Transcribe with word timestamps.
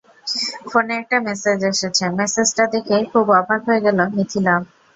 ফোনে 0.69 0.93
একটা 1.01 1.17
মেসেজ 1.27 1.59
এসেছে, 1.71 2.03
মেসেজটা 2.19 2.63
দেখে 2.73 2.95
খুব 3.11 3.25
অবাক 3.39 3.61
হয়ে 3.67 3.83
গেল 3.85 3.97
মিথিলা। 4.15 4.55